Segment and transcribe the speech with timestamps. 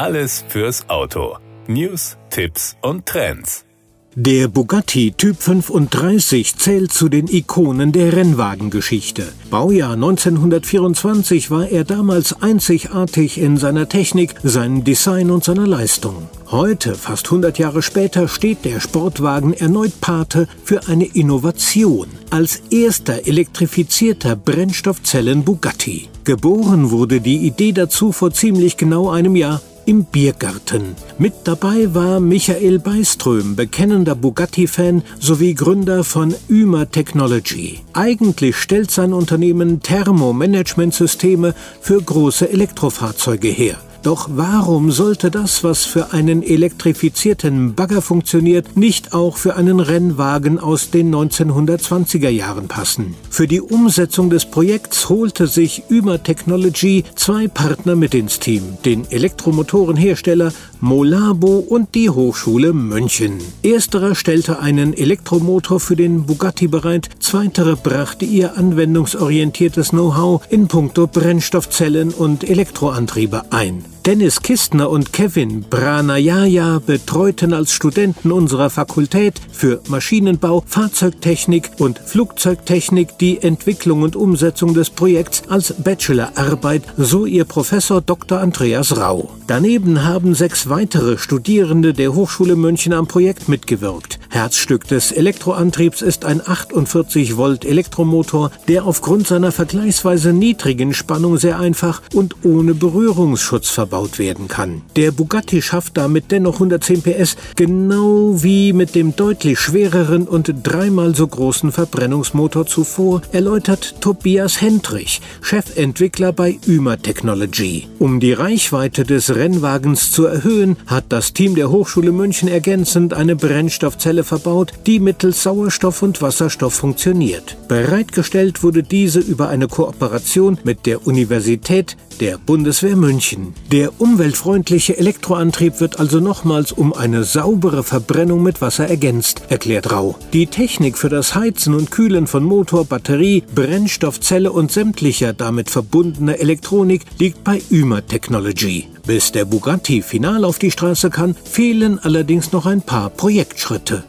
[0.00, 1.36] Alles fürs Auto.
[1.66, 3.66] News, Tipps und Trends.
[4.14, 9.30] Der Bugatti Typ 35 zählt zu den Ikonen der Rennwagengeschichte.
[9.50, 16.30] Baujahr 1924 war er damals einzigartig in seiner Technik, seinem Design und seiner Leistung.
[16.50, 22.08] Heute, fast 100 Jahre später, steht der Sportwagen erneut Pate für eine Innovation.
[22.30, 26.08] Als erster elektrifizierter Brennstoffzellen Bugatti.
[26.24, 30.94] Geboren wurde die Idee dazu vor ziemlich genau einem Jahr im Biergarten.
[31.18, 37.80] Mit dabei war Michael Beiström, bekennender Bugatti-Fan sowie Gründer von Ümer Technology.
[37.92, 43.78] Eigentlich stellt sein Unternehmen Thermomanagementsysteme für große Elektrofahrzeuge her.
[44.02, 50.58] Doch warum sollte das, was für einen elektrifizierten Bagger funktioniert, nicht auch für einen Rennwagen
[50.58, 53.14] aus den 1920er Jahren passen?
[53.28, 59.04] Für die Umsetzung des Projekts holte sich Ümer Technology zwei Partner mit ins Team, den
[59.10, 63.38] Elektromotorenhersteller Molabo und die Hochschule München.
[63.62, 71.06] Ersterer stellte einen Elektromotor für den Bugatti bereit, zweiterer brachte ihr anwendungsorientiertes Know-how in puncto
[71.06, 73.84] Brennstoffzellen und Elektroantriebe ein.
[74.10, 83.18] Dennis Kistner und Kevin Branayaya betreuten als Studenten unserer Fakultät für Maschinenbau, Fahrzeugtechnik und Flugzeugtechnik
[83.18, 88.40] die Entwicklung und Umsetzung des Projekts als Bachelorarbeit, so ihr Professor Dr.
[88.40, 89.30] Andreas Rau.
[89.46, 94.18] Daneben haben sechs weitere Studierende der Hochschule München am Projekt mitgewirkt.
[94.28, 101.60] Herzstück des Elektroantriebs ist ein 48 Volt Elektromotor, der aufgrund seiner vergleichsweise niedrigen Spannung sehr
[101.60, 104.82] einfach und ohne Berührungsschutz verbaut werden kann.
[104.96, 111.14] Der Bugatti schafft damit dennoch 110 PS, genau wie mit dem deutlich schwereren und dreimal
[111.14, 117.88] so großen Verbrennungsmotor zuvor, erläutert Tobias Hendrich, Chefentwickler bei Ümer Technology.
[117.98, 123.36] Um die Reichweite des Rennwagens zu erhöhen, hat das Team der Hochschule München ergänzend eine
[123.36, 127.56] Brennstoffzelle Zelle verbaut, die mittels Sauerstoff und Wasserstoff funktioniert.
[127.68, 133.54] Bereitgestellt wurde diese über eine Kooperation mit der Universität der Bundeswehr München.
[133.72, 140.16] Der umweltfreundliche Elektroantrieb wird also nochmals um eine saubere Verbrennung mit Wasser ergänzt, erklärt Rau.
[140.32, 146.38] Die Technik für das Heizen und Kühlen von Motor, Batterie, Brennstoffzelle und sämtlicher damit verbundener
[146.38, 148.88] Elektronik liegt bei Ümer Technology.
[149.06, 154.04] Bis der Bugatti final auf die Straße kann, fehlen allerdings noch ein paar Projektschritte.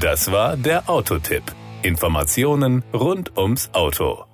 [0.00, 1.42] Das war der Autotipp.
[1.82, 4.24] Informationen rund ums Auto.